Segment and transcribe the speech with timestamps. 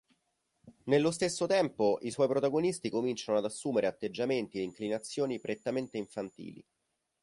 [0.85, 6.65] Nello stesso tempo, i suoi protagonisti cominciano ad assumere atteggiamenti e inclinazioni prettamente infantili.